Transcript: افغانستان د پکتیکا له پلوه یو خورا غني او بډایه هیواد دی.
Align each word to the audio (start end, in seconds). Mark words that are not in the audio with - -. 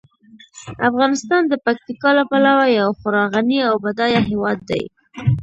افغانستان 0.89 1.41
د 1.47 1.53
پکتیکا 1.65 2.09
له 2.17 2.23
پلوه 2.31 2.65
یو 2.79 2.89
خورا 2.99 3.23
غني 3.33 3.59
او 3.69 3.75
بډایه 3.83 4.21
هیواد 4.29 4.59
دی. 4.69 4.83